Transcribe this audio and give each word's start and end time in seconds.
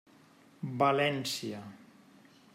València. 0.79 1.61